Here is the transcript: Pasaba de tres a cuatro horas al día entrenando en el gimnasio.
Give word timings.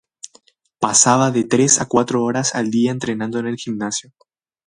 Pasaba 0.79 1.29
de 1.29 1.43
tres 1.43 1.79
a 1.79 1.85
cuatro 1.87 2.23
horas 2.23 2.55
al 2.55 2.71
día 2.71 2.89
entrenando 2.89 3.37
en 3.37 3.45
el 3.45 3.57
gimnasio. 3.57 4.11